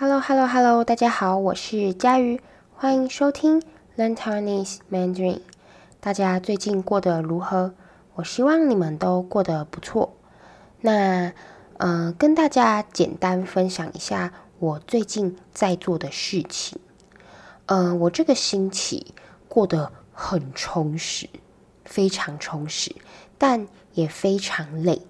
[0.00, 2.40] Hello，Hello，Hello，大家好，我是佳瑜，
[2.74, 3.60] 欢迎收听
[3.98, 5.40] Learn Taiwanese Mandarin。
[6.00, 7.74] 大家最近过得如何？
[8.14, 10.14] 我希望你们都过得不错。
[10.80, 11.34] 那，
[11.76, 16.80] 呃，跟大家简单分享一下我最近在做的事情。
[17.66, 19.12] 呃，我这个星期
[19.50, 21.28] 过得很充实，
[21.84, 22.96] 非常充实，
[23.36, 25.02] 但也非常累，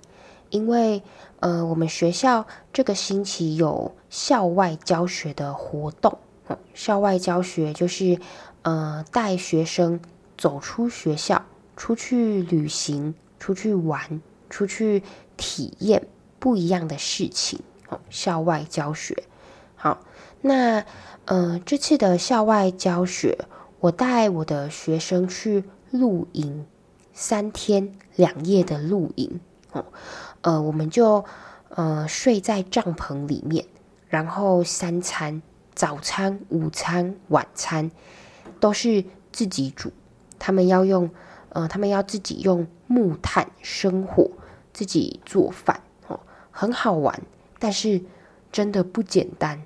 [0.49, 1.05] 因为
[1.39, 2.45] 呃，我们学校
[2.81, 6.17] 这个星期有校外教学的活动。
[6.73, 8.19] 校外教学就是
[8.63, 10.01] 呃，带学生
[10.39, 11.45] 走出学校，
[11.77, 15.03] 出去旅行，出去玩，出去
[15.37, 17.61] 体验不一样的事情。
[17.91, 19.25] 哦，校外教学。
[19.77, 20.01] 好，
[20.41, 20.83] 那
[21.27, 23.37] 呃，这次的校外教学，
[23.81, 26.65] 我带我的学生去露营，
[27.13, 29.39] 三天两夜的露营。
[29.73, 29.85] 哦。
[30.41, 31.27] 呃，我们就
[31.71, 33.65] 呃睡在帐篷里面，
[34.09, 35.41] 然后三餐，
[35.75, 37.91] 早餐、午餐、晚餐
[38.59, 39.93] 都是自己煮。
[40.39, 41.11] 他们要用
[41.51, 44.31] 呃，他们要自己用木炭生火，
[44.73, 47.23] 自己做饭，哦，很好玩，
[47.59, 48.03] 但是
[48.51, 49.63] 真的不简单。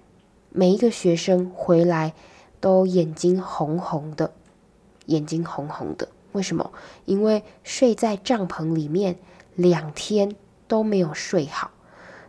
[0.50, 2.14] 每一个学生回来
[2.61, 4.33] 都眼睛红红的，
[5.06, 6.08] 眼睛红红的。
[6.33, 6.70] 为什么？
[7.05, 9.16] 因为睡在帐篷里面
[9.55, 10.36] 两天。
[10.66, 11.70] 都没有睡好，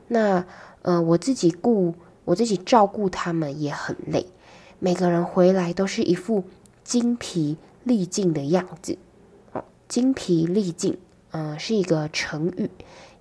[0.07, 0.45] 那
[0.83, 4.27] 呃，我自己顾我自己照顾他们也很累，
[4.79, 6.43] 每个人回来都是一副
[6.83, 8.97] 精疲力尽的样子。
[9.53, 10.99] 哦，精疲力尽，
[11.31, 12.69] 嗯、呃，是一个成语，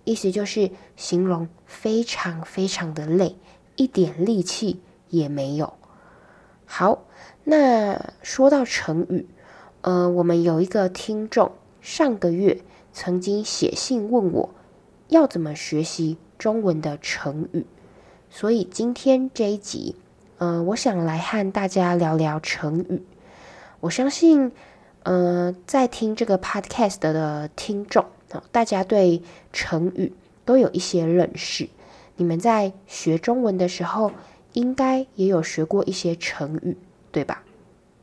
[0.04, 3.36] 意思就是形容非常非常的累，
[3.76, 5.72] 一点力气也没有。
[6.66, 7.04] 好，
[7.44, 9.26] 那说到成语，
[9.80, 12.60] 呃，我们有一个听众上个月
[12.92, 14.50] 曾经写信问我。
[15.08, 17.64] 要怎么学习中文的成语？
[18.28, 19.96] 所以今天这一集，
[20.36, 23.02] 嗯、呃，我想来和大家聊聊成语。
[23.80, 24.52] 我相信，
[25.04, 29.22] 嗯、呃，在听这个 podcast 的听众啊，大家对
[29.54, 30.12] 成语
[30.44, 31.70] 都有一些认识。
[32.16, 34.12] 你们在学中文的时候，
[34.52, 36.76] 应该也有学过一些成语，
[37.10, 37.42] 对吧？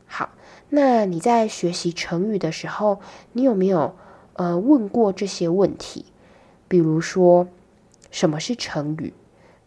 [0.08, 0.30] 好，
[0.68, 2.98] 那你在学习成语的时候，
[3.34, 3.94] 你有没有
[4.32, 6.06] 呃问过这些问题？
[6.66, 7.46] 比如说，
[8.12, 9.12] 什么是成语？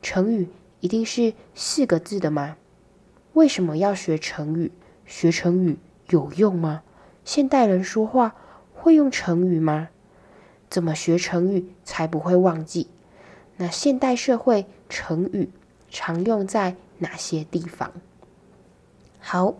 [0.02, 0.48] 成语
[0.80, 2.56] 一定是四个字的吗？
[3.34, 4.72] 为什么要学成语？
[5.06, 5.78] 学成语
[6.10, 6.84] 有用吗？
[7.26, 8.36] 现代人说话
[8.74, 9.90] 会用成语吗？
[10.70, 12.88] 怎么学成语才不会忘记？
[13.58, 15.50] 那现代社会成语
[15.90, 17.92] 常用在哪些地方？
[19.20, 19.56] 好，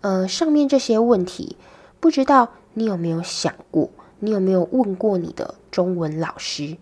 [0.00, 1.56] 呃，上面这些问题，
[2.00, 3.90] 不知道你有没有想过？
[4.20, 6.78] 你有没有问过你的中文老师？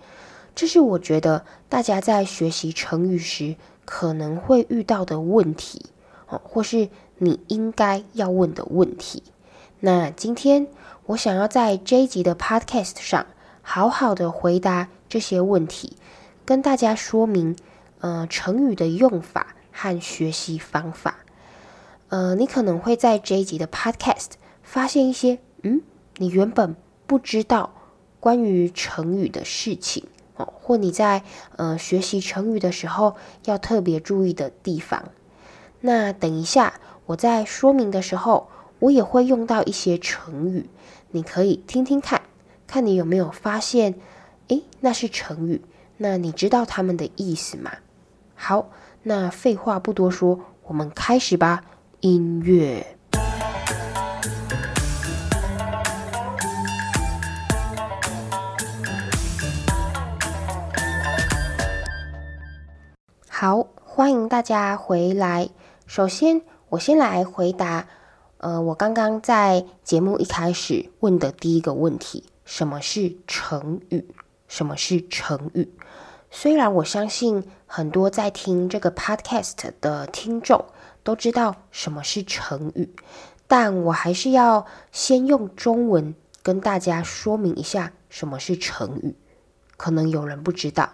[0.59, 3.55] 这是我觉得大家在学习成语时
[3.85, 5.87] 可能会遇到的问题，
[6.27, 6.89] 哦，或是
[7.19, 9.23] 你应该要问的问题。
[9.79, 10.67] 那今天
[11.07, 13.25] 我想要在这一集的 Podcast 上
[13.63, 15.97] 好好的回答这些问题，
[16.45, 17.55] 跟大家说明，
[18.01, 21.19] 呃，成语的用法和学习方法。
[22.09, 24.31] 呃，你可能会在这一集的 Podcast
[24.65, 25.83] 发现一些，嗯，
[26.17, 26.75] 你原本
[27.07, 27.73] 不知道
[28.19, 30.05] 关于成语的事情。
[30.47, 31.23] 或你在
[31.57, 35.11] 呃学习成语的时候要特别注意的地方。
[35.81, 38.49] 那等一下我在说明的时候，
[38.81, 40.69] 我也会用到一些成语，
[41.13, 42.23] 你可以听听看，
[42.67, 43.95] 看你有没有发现，
[44.49, 45.63] 诶，那是成语，
[45.97, 47.71] 那你知道它们的意思吗？
[48.35, 48.71] 好，
[49.05, 51.65] 那废话不多说，我们开始吧，
[52.01, 52.98] 音乐。
[63.41, 65.51] 好，欢迎大家回来。
[65.87, 67.87] 首先，我先来回答，
[68.39, 74.13] 呃，我刚刚在节目一开始问的第一个问题：什么是成语？
[74.49, 75.73] 什么是成语？
[76.33, 80.65] 虽然我相信很多在听这个 podcast 的听众
[81.05, 82.93] 都知道什么是成语，
[83.47, 89.15] 但我还是要先用中文跟大家说明一下什么是成语，
[89.77, 90.91] 可能有人不知道。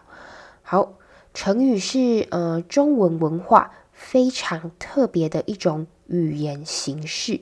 [0.62, 0.92] 好。
[1.34, 7.40] 成语是呃中文文化非常特别的一种语言形式，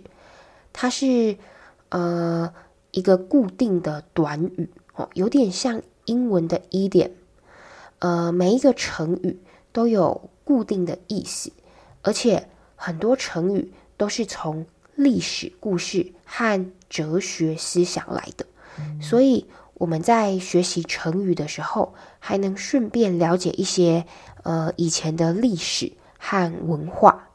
[0.73, 1.37] 它是
[1.91, 2.53] 呃
[2.91, 7.11] 一个固定的短语哦，有点像英文的 idiom。
[7.99, 9.39] 呃，每一个成语
[9.73, 11.53] 都有固定的意思，
[12.01, 18.47] 而且很多成语都是从历史故事和哲学思想来的，
[19.03, 19.47] 所以。
[19.75, 24.07] 我们在学习成语的时候，还能顺便了解一些
[24.43, 27.29] 呃以前的历史和文化。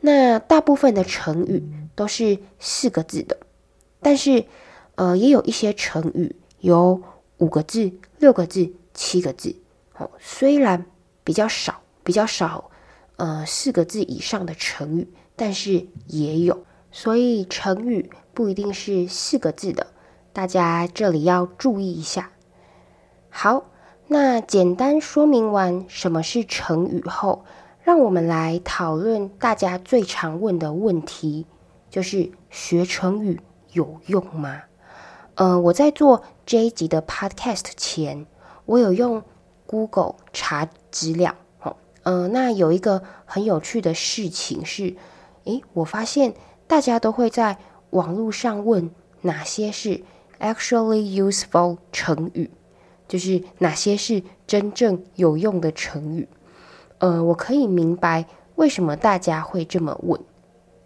[0.00, 1.62] 那大部分的成语
[1.94, 3.36] 都是四个字的，
[4.00, 4.44] 但是
[4.94, 7.02] 呃，也有一些成语有
[7.38, 9.56] 五个字、六个字、七个字。
[9.96, 10.86] 哦，虽然
[11.24, 12.70] 比较少，比较少，
[13.16, 16.64] 呃，四个字以上的成语，但是也有。
[16.90, 19.88] 所以成语不一定是四个字的，
[20.38, 22.30] 大家这里要注意一下。
[23.28, 23.64] 好，
[24.06, 27.44] 那简单说明完什么是成语后，
[27.82, 31.44] 让我们来讨论大家最常问的问题，
[31.90, 33.40] 就是学成语
[33.72, 34.62] 有用吗？
[35.34, 38.24] 呃，我在做这一集的 podcast 前，
[38.64, 39.20] 我有用
[39.66, 41.34] Google 查资料。
[41.62, 41.74] 哦，
[42.04, 44.94] 呃，那有一个很有趣的事情是，
[45.46, 46.34] 诶，我发现
[46.68, 47.58] 大家都会在
[47.90, 48.92] 网络上问
[49.22, 50.04] 哪些是
[50.40, 52.50] actually useful 成语。
[53.06, 56.28] 就是哪些是真正有用的成语？
[56.98, 58.26] 呃，我可以明白
[58.56, 60.20] 为什么大家会这么问，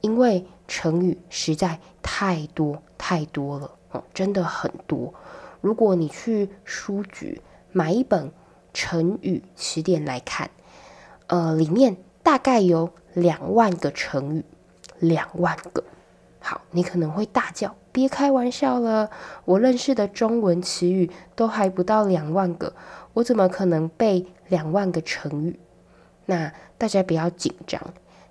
[0.03, 5.13] 因为成语实在太多太多了，哦，真的很多。
[5.61, 7.41] 如果你去书局
[7.73, 8.31] 买一本
[8.73, 10.49] 成语词典来看，
[11.27, 14.45] 呃，里面大概有两万个成语，
[15.01, 15.83] 两万个。
[16.43, 17.75] 好，你可能会大叫。
[17.93, 19.11] 别开玩笑了，
[19.45, 22.75] 我认识的中文词语都还不到两万个，
[23.13, 25.61] 我怎么可能背两万个成语？
[26.27, 27.81] 那大家不要紧张，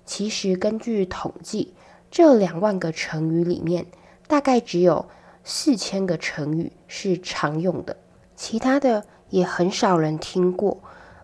[0.04, 1.72] 其实根据统计，
[2.10, 3.86] 这两万个成语里面，
[4.26, 5.06] 大概只有
[5.44, 7.96] 四千个成语是常用的，
[8.34, 10.78] 其他的也很少人听过。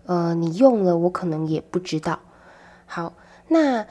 [0.06, 2.20] 呃，你用了，我可能也不知道。
[2.86, 3.12] 好，
[3.48, 3.86] 那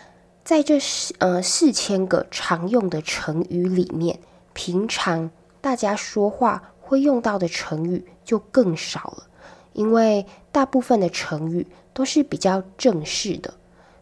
[0.47, 4.17] 在这四呃四千个常用的成语里面。
[4.53, 5.29] 平常
[5.59, 9.27] 大家说话会用到的成语就更少了，
[9.73, 13.55] 因为大部分的成语都是比较正式的，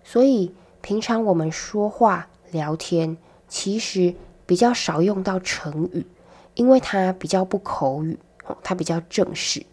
[0.04, 4.14] 所以平常我们说话聊天其实
[4.46, 6.06] 比较少用到成语，
[6.54, 8.20] 因为它比较不口语，
[8.62, 9.66] 它比较正式。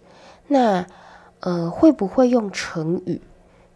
[0.48, 0.86] 那
[1.40, 3.20] 呃，会不会用成语，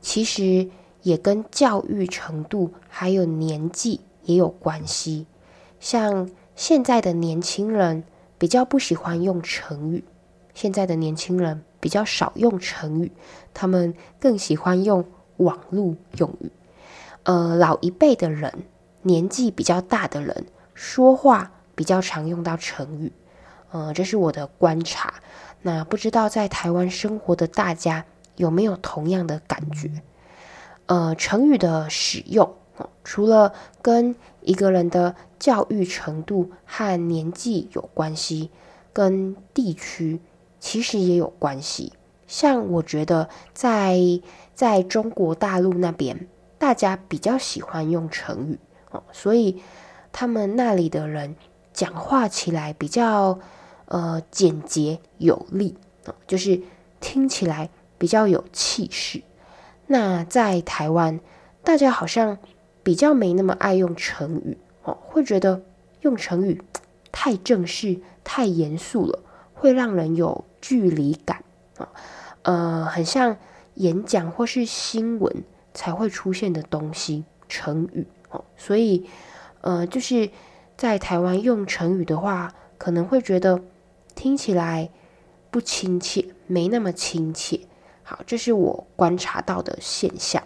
[0.01, 0.71] 其实
[1.07, 5.27] 也跟教育程度还有年纪也有关系，
[5.79, 6.29] 像。
[6.57, 8.03] 现在的年轻人
[8.39, 10.03] 比较不喜欢用成语，
[10.55, 13.13] 现在的年轻人比较少用成语，
[13.53, 15.05] 他们更喜欢用
[15.37, 16.51] 网络用语。
[17.25, 18.65] 呃，老一辈的人，
[19.03, 23.13] 年纪比较大的人，说话比较常用到成语。
[23.71, 25.13] 呃，这是我的观察。
[25.61, 28.07] 那不知道在台湾生活的大家
[28.37, 29.91] 有没有同样的感觉？
[30.87, 32.55] 呃，成语的使用，
[33.03, 33.53] 除了
[33.83, 38.51] 跟一个人的教育程度和年纪有关系，
[38.93, 40.21] 跟地区
[40.61, 41.93] 其实也有关系。
[42.29, 43.99] 像我觉得在
[44.55, 46.29] 在中国大陆那边，
[46.59, 48.59] 大家比较喜欢用成语
[48.91, 49.61] 哦，所以
[50.13, 51.37] 他们那里的人
[51.73, 53.39] 讲话起来比较
[53.87, 55.77] 呃简洁有力，
[56.27, 56.61] 就是
[57.01, 59.23] 听起来比较有气势。
[59.87, 61.21] 那在台湾，
[61.63, 62.39] 大家好像。
[62.83, 65.61] 比较没那么爱用成语哦，会觉得
[66.03, 66.63] 用成语
[67.11, 69.19] 太正式、太严肃了，
[69.55, 71.43] 会让人有距离感
[71.79, 71.89] 啊。
[72.43, 73.39] 呃，很像
[73.75, 75.43] 演讲或是新闻
[75.75, 78.45] 才会出现的东西，成语哦。
[78.57, 79.09] 所以，
[79.63, 80.31] 呃，就是
[80.77, 83.61] 在台湾用成语的话，可能会觉得
[84.15, 84.91] 听起来
[85.51, 87.63] 不亲切，没那么亲切。
[88.09, 90.45] 好，这是我观察到的现象。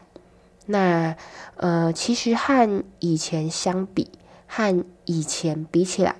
[0.64, 1.14] 那
[1.56, 4.10] 呃，其实和以前相比，
[4.46, 6.16] 和以前比起来，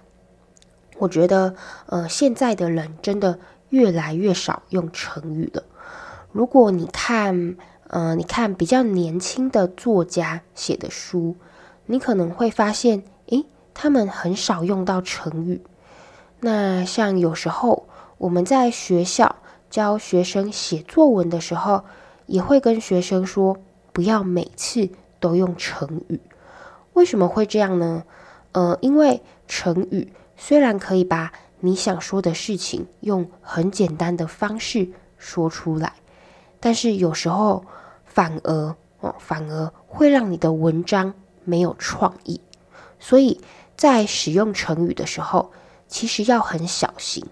[0.98, 1.54] 我觉得
[1.86, 3.38] 呃，现在的人真的
[3.70, 5.62] 越来越少用成语了。
[6.30, 7.56] 如果你看，
[7.88, 11.36] 呃，你看比较年轻的作家写的书，
[11.86, 15.62] 你可能会发现，诶，他们很少用到成语。
[16.40, 19.36] 那像有时候我们在学校
[19.70, 21.84] 教学生写作文的时候，
[22.26, 23.56] 也会跟学生说。
[23.92, 26.20] 不要每次都用成语，
[26.92, 28.04] 为什么会这样呢？
[28.52, 35.92] 呃，因为成语虽然可以把你想说的事情用很简单的方式说出来，
[36.60, 37.64] 但是有时候
[38.04, 41.12] 反而哦，反而会让你的文章
[41.42, 42.40] 没有创意。
[43.00, 43.40] 所以
[43.76, 45.50] 在使用成语的时候，
[45.88, 47.26] 其实要很小心。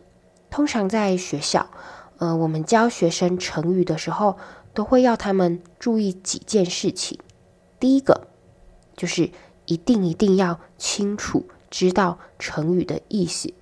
[0.51, 1.65] 通常在学校，
[2.19, 4.37] 呃，我们教学生成语的时候，
[4.75, 7.19] 都会要他们注意几件事情。
[7.81, 8.29] 第一个
[8.97, 9.31] 就是
[9.67, 13.53] 一定一定要清楚知道成语的意思，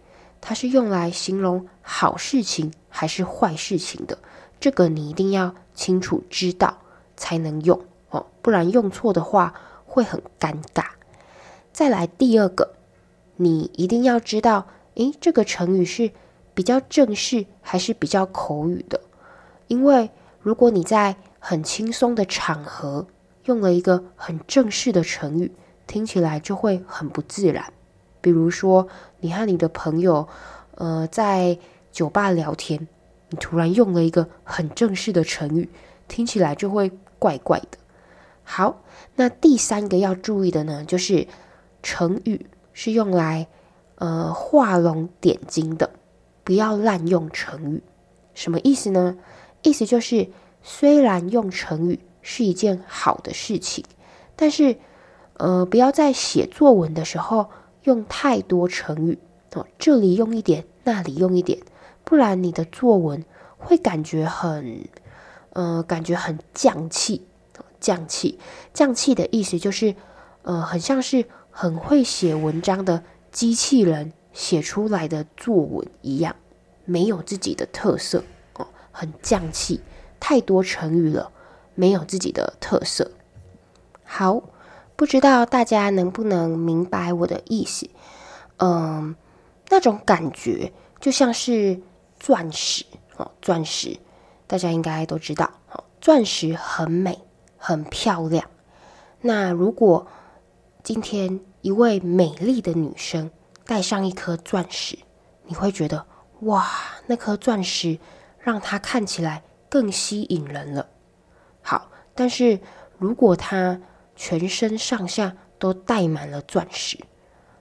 [0.41, 4.19] 它是用来形容好事情还是坏事情的，
[4.59, 6.79] 这个你一定要清楚知道
[7.17, 9.53] 才能用哦，不然用错的话
[9.85, 10.87] 会很尴尬。
[11.73, 12.75] 再来第二个，
[13.37, 16.13] 你一定要知道，诶，这个成语是
[16.57, 18.99] 比较正式还是比较口语的？
[19.67, 20.11] 因为
[20.41, 23.07] 如果你在很轻松的场合
[23.45, 25.53] 用了一个很正式的成语，
[25.87, 27.73] 听起来就会很不自然。
[28.23, 28.89] 比如说，
[29.21, 30.27] 你和你的朋友，
[30.77, 31.59] 呃，在
[31.93, 32.89] 酒吧聊天，
[33.29, 35.69] 你突然用了一个很正式的成语，
[36.09, 37.77] 听起来就会怪怪的。
[38.43, 38.83] 好，
[39.17, 41.27] 那第三个要注意的呢，就是
[41.83, 43.47] 成语是用来
[43.97, 45.91] 呃画龙点睛的，
[46.47, 47.83] 不要滥用成语。
[48.35, 49.19] 什么意思呢？
[49.63, 50.29] 意思就是，
[50.63, 53.85] 虽然用成语是一件好的事情，
[54.37, 54.77] 但是
[55.39, 57.49] 呃，不要在写作文的时候
[57.83, 59.19] 用太多成语
[59.55, 61.59] 哦，这里用一点，那里用一点。
[62.05, 63.25] 不然你的作文
[63.59, 64.85] 会感觉很，
[65.51, 67.27] 呃，感觉很匠气，
[67.81, 68.39] 匠气，
[68.73, 69.97] 匠气的意思就是，
[70.43, 76.37] 呃，很像是很会写文章的机器人写出来的作文一样，
[76.85, 78.23] 没有自己的特色
[78.57, 79.81] 哦，很匠气，
[80.21, 81.33] 太多成语了，
[81.75, 83.11] 没有自己的特色。
[84.05, 84.43] 好，
[84.95, 87.89] 不知道大家能不能明白我的意思？
[88.59, 89.17] 嗯、
[89.71, 91.81] 那种感觉就像是。
[92.19, 92.87] 钻石
[93.19, 93.99] 哦，钻石，
[94.47, 95.85] 大家应该都知道哦。
[96.01, 97.19] 钻石很美，
[97.59, 98.49] 很漂亮。
[99.21, 100.07] 那如果
[100.83, 103.31] 今天一位美丽的女生
[103.67, 104.99] 戴上一颗钻石，
[105.45, 106.07] 你会觉得
[106.41, 106.67] 哇，
[107.07, 107.99] 那颗钻石
[108.39, 110.89] 让它看起来更吸引人了。
[111.61, 112.61] 好，但是
[112.99, 113.81] 如果他
[114.15, 116.99] 全身上下都戴满了钻石，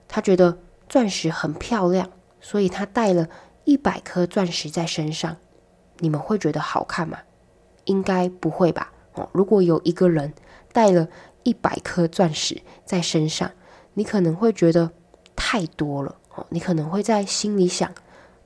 [0.08, 0.58] 他觉得
[0.88, 2.08] 钻石很漂亮，
[2.40, 3.28] 所以他戴了。
[3.68, 5.36] 一百颗钻石在身上，
[5.98, 7.18] 你们会觉得好看吗？
[7.86, 8.92] 应该不会吧。
[9.14, 10.32] 哦，如果有一个人
[10.72, 11.08] 戴了
[11.42, 13.50] 一百颗钻石在身上，
[13.94, 14.92] 你可能会觉得
[15.36, 16.16] 太多了。
[16.34, 17.92] 哦，你可能会在心里想：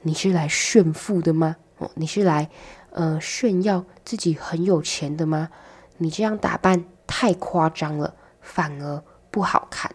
[0.03, 1.57] 你是来炫富的吗？
[1.79, 2.51] 哦，你是来
[2.91, 5.49] 呃炫耀自己很有钱的吗？
[5.97, 9.95] 你这样打扮太夸张了，反而不好看。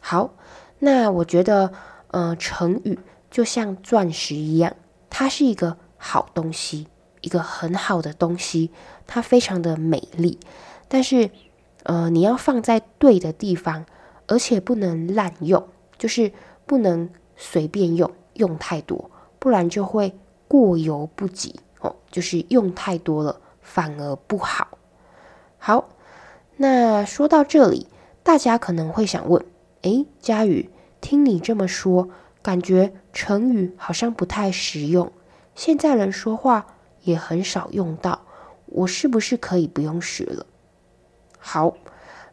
[0.00, 0.34] 好，
[0.80, 1.72] 那我觉得
[2.08, 2.98] 呃成语。
[3.30, 4.74] 就像钻石一样，
[5.08, 6.88] 它是一个好东西，
[7.20, 8.72] 一个很好的东西，
[9.06, 10.40] 它非常的美丽。
[10.88, 11.30] 但是，
[11.84, 13.86] 呃，你要放在对的地方，
[14.26, 15.68] 而且不能滥用，
[16.00, 16.32] 就是
[16.64, 20.14] 不能随便用，用太多，不然就会
[20.48, 24.78] 过犹不及哦，就是用太多了，反而不好。
[25.58, 25.90] 好，
[26.56, 27.86] 那说到这里，
[28.22, 29.44] 大家可能会想问：
[29.82, 30.70] 诶，佳宇，
[31.02, 32.08] 听你这么说。
[32.42, 35.12] 感觉成语好像不太实用，
[35.54, 38.22] 现在人说话也很少用到，
[38.64, 40.46] 我是不是可以不用学了？
[41.38, 41.74] 好，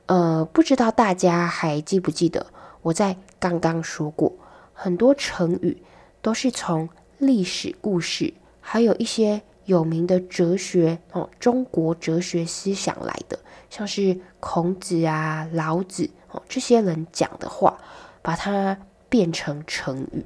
[0.05, 2.47] 呃，不知道大家还记不记得
[2.83, 4.33] 我在刚刚说过，
[4.73, 5.81] 很多成语
[6.21, 13.39] 都是从历史故事，还有一些有名的哲学哦，中国哲学思想来的，
[13.69, 17.77] 像是孔子啊、老子哦这些人讲的话，
[18.21, 18.77] 把它。
[19.09, 20.25] 变成成语，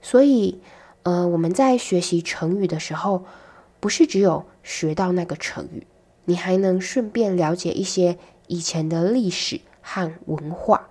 [0.00, 0.58] 所以，
[1.02, 3.26] 呃，我们在学习成语的时候，
[3.78, 5.86] 不是只有学到那个成语，
[6.24, 10.88] 你还能顺便了解一些以前的历史和文化。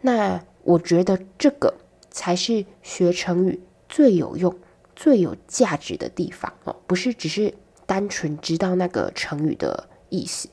[0.00, 1.74] 那我觉得这个
[2.10, 4.56] 才是学成语最有用、
[4.96, 7.54] 最有价值的地方哦，不是只是
[7.86, 10.48] 单纯知道那个成语的意思。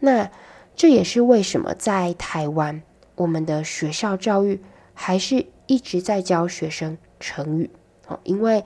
[0.00, 0.30] 那
[0.76, 2.82] 这也是为什么在台湾，
[3.16, 4.60] 我们的学校教育。
[5.00, 7.70] 还是一直在教学生成语
[8.08, 8.64] 哦，因为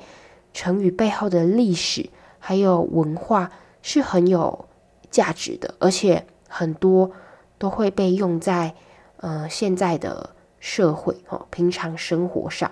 [0.55, 2.09] 成语背后的历史
[2.39, 4.65] 还有文化是很有
[5.11, 7.11] 价值的，而且很多
[7.59, 8.75] 都会被用在
[9.19, 12.71] 呃现在的社会哦，平常生活上，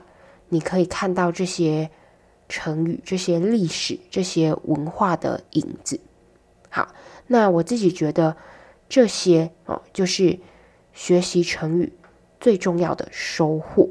[0.49, 1.90] 你可以看到这些
[2.49, 5.99] 成语、这些历史、这些文化的影子。
[6.68, 6.94] 好，
[7.26, 8.37] 那我自己觉得
[8.88, 10.38] 这些哦，就是
[10.92, 11.92] 学习成语。
[12.38, 13.90] 最重要的收获。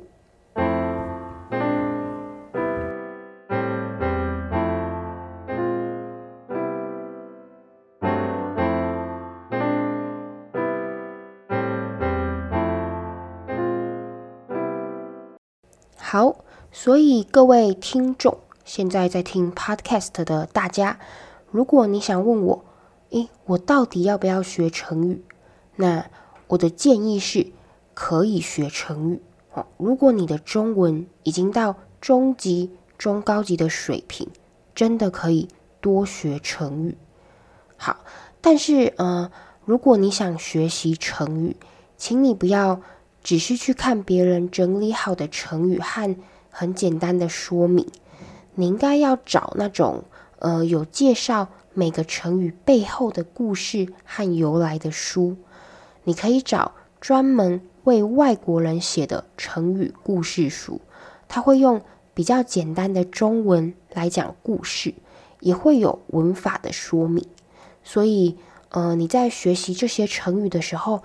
[16.12, 16.38] 好，
[16.72, 20.98] 所以各位听众，现在在听 Podcast 的大家，
[21.52, 22.66] 如果你想问我，
[23.12, 25.24] 诶，我到底要不要学成语？
[25.76, 26.10] 那
[26.48, 27.52] 我的建议是。
[27.94, 29.22] 可以学成语
[29.54, 29.68] 哦。
[29.78, 34.28] 如果你的中文已经到中级、中高级的水平，
[34.74, 35.48] 真的可以
[35.80, 36.98] 多学成语。
[37.78, 37.98] 好，
[38.42, 39.30] 但是呃，
[39.64, 41.58] 如果你想学习成语，
[41.98, 42.82] 请你不要
[43.24, 46.16] 只是去看别人整理好的成语和
[46.50, 47.86] 很简单的说明，
[48.56, 50.04] 你应该要找那种
[50.40, 55.38] 呃有介绍每个成语背后的故事和由来的书。
[56.04, 60.82] 你可以找专门为外国人写的成语故事书，
[61.28, 61.82] 他会用
[62.14, 64.94] 比较简单的中文来讲故事，
[65.40, 67.26] 也会有文法的说明。
[67.84, 68.38] 所以，
[68.70, 71.02] 呃，你在学习这些成语的时候，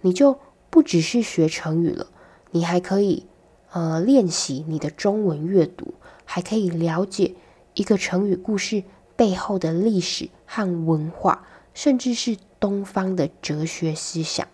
[0.00, 0.38] 你就
[0.78, 2.06] 不只是学成语了，
[2.52, 3.26] 你还可以
[3.72, 5.94] 呃练习你的中文阅读，
[6.24, 7.34] 还可以了解
[7.74, 8.84] 一个成语故事
[9.16, 14.46] 背后的历史和文化，甚至是东方的哲学思想。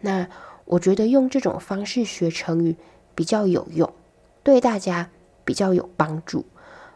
[0.00, 0.28] 那
[0.64, 2.74] 我觉得用这种方式学成语
[3.14, 3.88] 比较有用，
[4.42, 5.08] 对大家
[5.44, 6.44] 比较有帮助，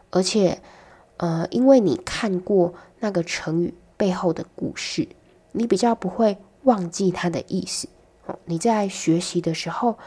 [0.09, 0.61] 而且
[1.15, 3.73] 呃，因为你看过那个成语。
[3.95, 5.07] 背后的故事，
[5.53, 7.87] 你比较不会忘记它的意思。
[8.45, 9.97] 你在学习的时候，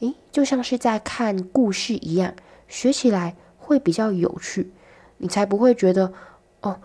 [0.00, 2.34] 诶，就像是在看故事一样，
[2.68, 4.72] 学起来会比较有趣。
[5.18, 6.12] 你才不会觉得
[6.60, 6.80] 哦，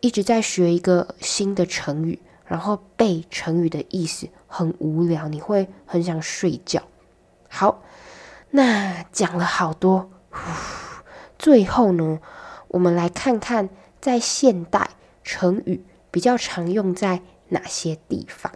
[0.00, 6.82] 一直在学一个新的成语，然后背成语的意思很无聊，你会很想睡觉。
[7.48, 7.82] 好，
[8.50, 10.10] 那讲了好多，
[11.38, 12.20] 最后呢，
[12.68, 13.68] 我们来看看
[14.00, 14.90] 在现代
[15.22, 15.84] 成语。
[16.12, 18.52] 比较常用在哪些地方？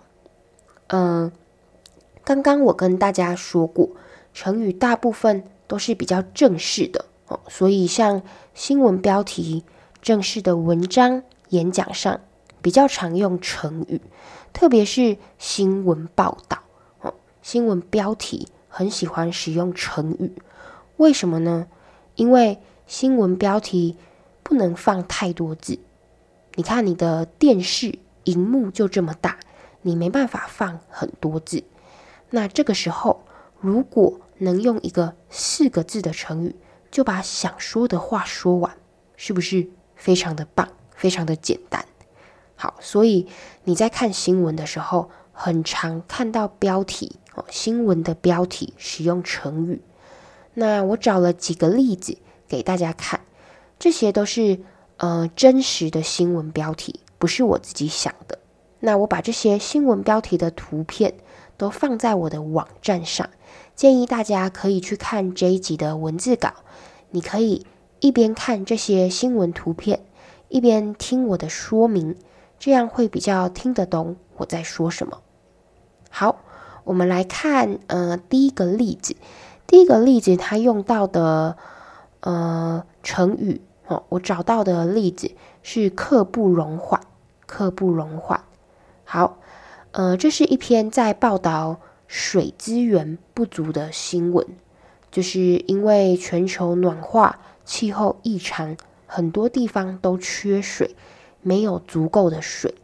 [0.89, 1.33] 嗯、
[2.27, 3.89] 刚刚我跟大家说过，
[4.35, 8.21] 成语大部分都是比较正式的哦，所以像
[8.53, 9.63] 新闻标题、
[10.03, 12.21] 正式的文章、演讲上
[12.61, 14.01] 比较常用成语，
[14.53, 16.65] 特别是新闻报道
[17.01, 20.33] 哦，新闻标题很喜欢使用成语，
[20.97, 21.69] 为什么呢？
[22.17, 23.97] 因为新闻标题
[24.43, 25.79] 不能放太多字。
[26.57, 29.39] 你看，你的电视荧幕就这么大，
[29.83, 31.63] 你没办法放很多字。
[32.31, 33.25] 那这个时候，
[33.61, 36.57] 如果能用一个四个字的成语，
[36.91, 38.77] 就把想说的话说完，
[39.17, 41.85] 是不是非常的棒，非常的简单？
[42.55, 43.27] 好，所以
[43.65, 49.83] 你在看新闻的时候，很常看到标题哦，新闻的标题使用成语。
[50.55, 53.21] 那我找了几个例子给大家看，
[53.79, 54.61] 这些都是。
[54.99, 58.39] 呃，真实的新闻标题不是我自己想的。
[58.81, 61.13] 那我把这些新闻标题的图片
[61.57, 63.29] 都放在我的网站上，
[63.75, 66.53] 建议大家可以去看这一集的文字稿。
[67.11, 67.67] 你可以
[68.01, 70.01] 一边看这些新闻图片，
[70.49, 72.17] 一边听我的说明，
[72.59, 75.21] 这样会比较听得懂我在说什么。
[76.11, 76.41] 好，
[76.85, 79.17] 我们来看呃第一个例子。
[79.67, 81.57] 第一个例子，它用到的
[82.21, 83.61] 呃成语。
[83.89, 85.31] 哦，我找到的例子
[85.63, 87.01] 是刻不容缓，
[87.47, 88.43] 刻不容缓。
[89.05, 89.39] 好，
[89.97, 94.47] 呃，这是一篇在报道水资源不足的新闻，
[95.11, 100.95] 就是因为全球暖化、气候异常，很多地方都缺水，
[101.41, 102.75] 没有足够的水。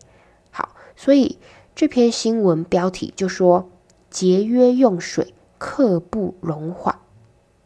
[0.51, 1.37] 好，所以
[1.75, 3.68] 这篇新闻标题就说
[4.09, 6.98] 节约用水，刻不容缓。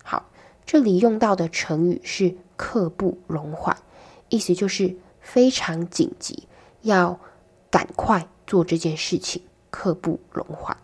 [0.03, 0.29] 好，
[0.65, 2.37] 这里用到的成语是。
[2.59, 3.77] 刻不容缓，
[4.31, 6.49] 意思就是非常紧急，
[6.81, 7.21] 要
[7.71, 9.43] 赶快做这件事情。
[9.69, 10.79] 刻不容缓。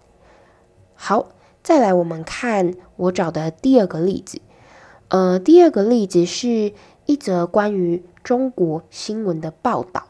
[0.94, 1.28] 好，
[1.62, 4.42] 再来我们看我找的第二个例子。
[5.08, 6.74] 呃，第二个例子是
[7.06, 10.08] 一则关于中国新闻的报道，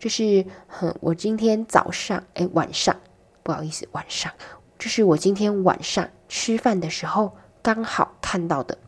[0.00, 2.96] 就是哼，我今天早上，哎，晚上，
[3.44, 4.32] 不好意思，晚上，
[4.80, 8.78] 这是我今天晚上吃饭的时候刚好看到的。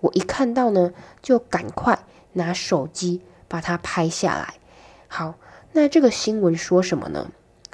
[0.00, 1.98] 我一看到呢，就赶快
[2.34, 4.54] 拿手机把它拍下来。
[5.08, 5.36] 好，
[5.72, 7.30] 那这个新闻说什么呢？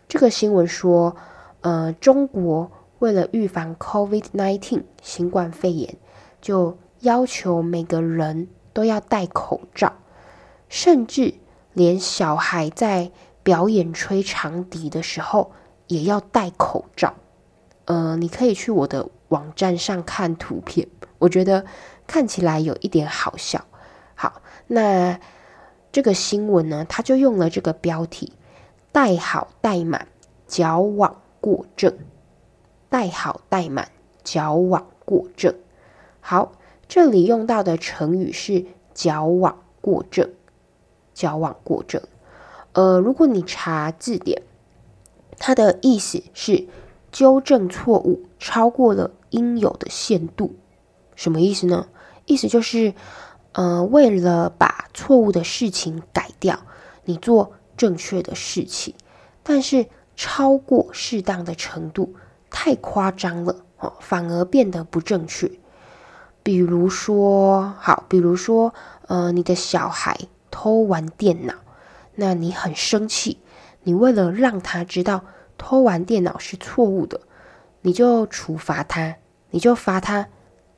[0.08, 1.16] 这个新闻说，
[1.60, 5.96] 呃，中国为了预防 COVID-19 新冠肺炎，
[6.40, 9.92] 就要求每个人都要戴口罩，
[10.68, 11.34] 甚至
[11.72, 13.10] 连小孩在
[13.42, 15.52] 表演吹长笛的时候
[15.86, 17.14] 也要戴口罩。
[17.86, 20.88] 呃，你可以去我的网站上看图片，
[21.18, 21.64] 我觉得。
[22.08, 23.64] 看起来有一点好笑。
[24.14, 25.18] 好，那
[25.90, 28.32] 这个新闻呢，它就用了这个标题：
[28.96, 30.08] 戴好戴满，
[30.48, 31.98] 矫枉过正。
[32.88, 33.90] 戴好戴满，
[34.24, 35.54] 矫枉过正。
[36.22, 36.52] 好，
[36.88, 40.30] 这里用到的成语是矫枉过正。
[41.12, 42.00] 矫枉过正。
[42.72, 44.40] 呃，如果你查字典，
[45.38, 46.66] 它的意思是
[47.12, 50.54] 纠正错误超过了应有的限度。
[51.14, 51.86] 什么意思呢？
[52.24, 52.94] 意思就是，
[53.52, 56.60] 呃，为了把错误的事情改掉，
[57.04, 58.94] 你做正确的事情，
[59.42, 59.86] 但是
[60.16, 62.14] 超过适当的程度，
[62.50, 65.50] 太夸张了哦，反而变得不正确。
[66.42, 68.72] 比如说，好，比如说，
[69.08, 70.16] 呃，你的小孩
[70.50, 71.54] 偷玩电脑，
[72.14, 73.38] 那你很生气，
[73.82, 75.24] 你为了让他知道
[75.58, 77.20] 偷玩电脑是错误的，
[77.82, 79.16] 你就处罚他，
[79.50, 80.28] 你就罚他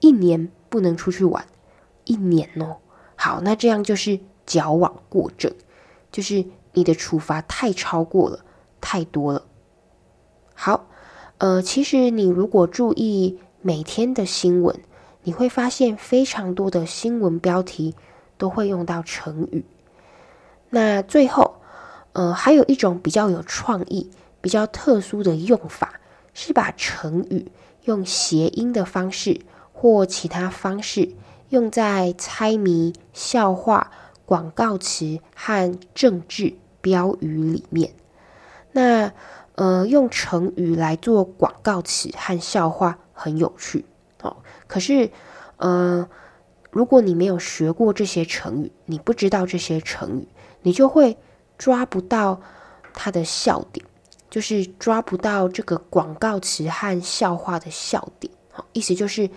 [0.01, 1.47] 一年不能出去玩，
[2.05, 2.79] 一年哦。
[3.15, 5.53] 好，那这样就是矫枉过正，
[6.11, 6.47] 就是
[6.79, 8.45] 你的处罚太超过了，
[8.81, 9.43] 太多了。
[10.55, 10.87] 好，
[11.39, 14.81] 呃，其实你如果注意每天的新闻，
[15.25, 17.97] 你会发现非常多的新闻标题
[18.37, 19.65] 都会用到成语。
[20.71, 21.57] 那最后，
[22.13, 24.09] 呃，还有一种比较有创意、
[24.41, 25.99] 比较特殊的用法，
[26.33, 27.51] 是把成语
[27.87, 29.41] 用谐音的方式
[29.73, 31.17] 或其他方式。
[31.49, 33.91] 用在猜谜、笑话、
[34.27, 37.93] 广告词和政治标语里面。
[38.73, 39.13] 那
[39.55, 43.85] 呃，用成语来做广告词和笑话很有趣
[44.23, 44.37] 哦。
[44.67, 45.11] 可是
[45.57, 46.09] 呃，
[46.71, 50.29] 如果你没有学过这些成语，你不知道这些成语，
[50.63, 51.17] 你就会
[51.57, 52.41] 抓不到
[52.95, 53.85] 它的笑点，
[54.31, 58.33] 就是抓不到这个广告词和笑话的笑点。
[58.53, 59.29] 好，意思就是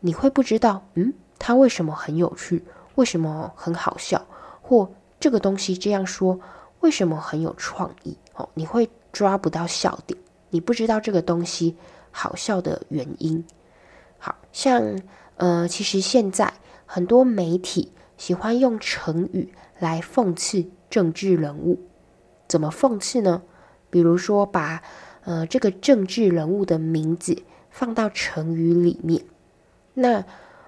[0.00, 1.12] 你会不知道，嗯。
[1.42, 2.62] 它为什么很有趣？
[2.96, 4.26] 为什么很好笑？
[4.60, 6.38] 或这个东西这样说，
[6.80, 8.16] 为什么很有创意？
[8.34, 10.18] 哦，你会抓不到笑点，
[10.50, 11.76] 你不知道这个东西
[12.10, 13.44] 好笑的原因。
[14.18, 15.00] 好像
[15.36, 16.52] 呃，其实现在
[16.86, 21.80] 很多媒体喜欢用成语来讽刺政治人物。
[22.48, 23.42] 怎么讽刺呢？
[23.88, 24.82] 比如说把
[25.24, 29.24] 呃这个政治人物的名字放到成语里面，
[29.94, 30.24] 那。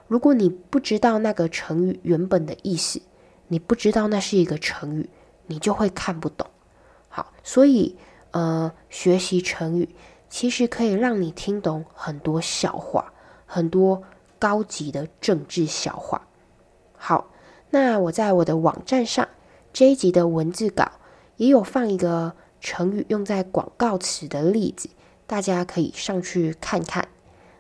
[0.09, 3.01] 如果你不知道那个成语原本的意思，
[3.49, 5.09] 你不知道那是一个成语，
[5.47, 6.47] 你就会看不懂。
[7.09, 7.97] 好，所以
[8.31, 9.89] 呃，学习成语
[10.31, 13.13] 其实可以让你听懂很多笑话，
[13.47, 14.03] 很多
[14.39, 16.27] 高级的政治笑话。
[16.97, 17.29] 好，
[17.71, 19.29] 那我在我的网站上
[19.73, 20.93] 这一集的文字稿
[21.37, 24.89] 也有放一个成语用在广告词的例子，
[25.27, 27.09] 大家可以上去看看。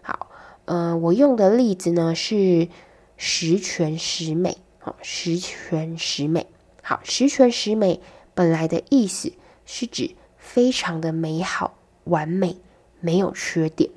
[0.01, 0.29] 好
[0.65, 2.69] 呃，我用的例子呢是
[3.17, 6.47] 十全十美，好，十全十美，
[6.83, 8.01] 好，十全十美
[8.35, 9.33] 本来的意思
[9.65, 12.57] 是指非常的美好、完美，
[13.01, 13.91] 没有缺点。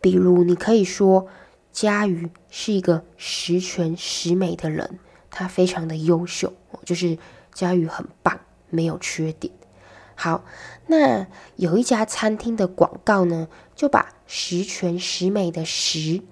[0.00, 1.26] 比如，你可以说
[1.72, 4.98] 佳瑜是一个十全十美的人，
[5.30, 6.52] 他非常的优秀，
[6.84, 7.18] 就是
[7.52, 8.40] 佳瑜很棒，
[8.70, 9.52] 没有缺点。
[10.14, 10.44] 好，
[10.86, 16.22] 那有一家餐厅的广告呢，就把十全十美的十，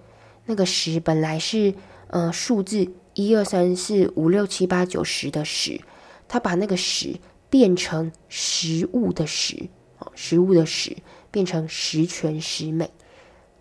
[0.47, 1.75] 那个十本来是
[2.09, 2.93] 呃数字
[3.29, 5.81] 一二三四五六七八九十的十，
[6.29, 10.97] 他把那个十变成食物的食，哦，食物的食
[11.31, 12.91] 变成十全十美，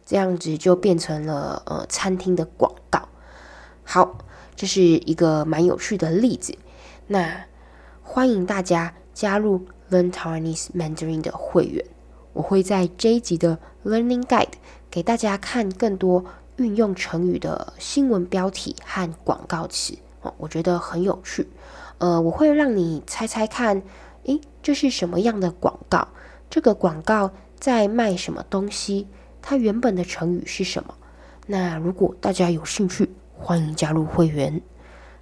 [0.05, 3.09] 这样子就变成了呃餐厅的广告。
[3.83, 4.19] 好，
[4.55, 6.55] 这是一个蛮有趣的例子，
[7.07, 7.45] 那
[8.01, 9.65] 欢迎大家加入。
[9.91, 11.83] Learn Taiwanese Mandarin 的会员，
[12.33, 14.53] 我会在这一集的 Learning Guide
[14.91, 16.23] 给大家看更多
[16.59, 21.47] 运用成语的新闻标题和广告词哦，我觉得很有趣。
[21.97, 23.81] 呃，我会让你猜猜看，
[24.25, 26.07] 诶，这是什么样的广告？
[26.49, 29.07] 这个广告在卖什么东西？
[29.41, 30.93] 它原本的成语是什么？
[31.47, 34.61] 那如果大家有兴趣，欢迎加入会员。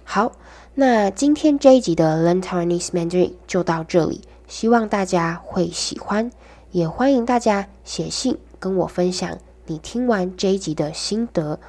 [0.02, 0.32] 好，
[0.74, 4.22] 那今天这一集的 Learn Taiwanese Mandarin 就到这里。
[4.48, 6.32] 希望大家会喜欢，
[6.72, 11.60] 也欢迎大家写信跟我分享你听完这一集的心得。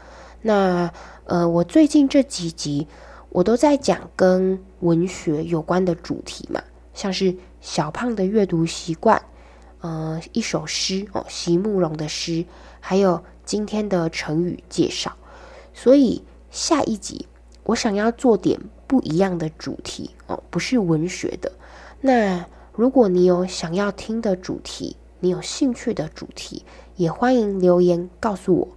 [0.41, 0.91] 那
[1.25, 2.87] 呃，我最近这几集
[3.29, 9.21] 我都在讲跟文学有关的主题嘛，像是小胖的阅读习惯，
[9.81, 12.45] 呃，一首诗哦，席慕蓉的诗，
[12.79, 15.15] 还有今天的成语介绍。
[15.73, 17.27] 所以下一集
[17.63, 21.51] 我想要做点不一样的主题哦，不是文学的
[22.01, 22.45] 那。
[22.71, 28.67] 如果你有想要听的主题，你有兴趣的主题，也欢迎留言告诉我。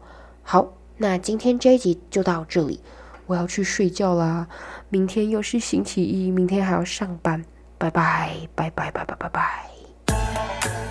[0.42, 2.81] 好，那今天这一集就到这里，
[3.26, 4.48] 我要去睡觉啦。
[4.88, 7.44] 明天又是星期一，明天还要上班。
[7.78, 10.81] 拜拜，拜拜，拜拜，拜拜。